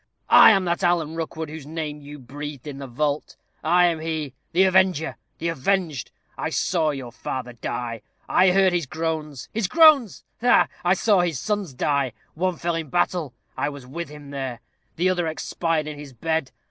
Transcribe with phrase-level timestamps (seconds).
[0.33, 3.35] I am that Alan Rookwood whose name you breathed in the vault.
[3.63, 6.09] I am he, the avenger the avenged.
[6.39, 8.01] I saw your father die.
[8.27, 10.23] I heard his groans his groans!
[10.41, 10.67] ha, ha!
[10.83, 14.61] I saw his sons die: one fell in battle I was with him there.
[14.95, 16.49] The other expired in his bed.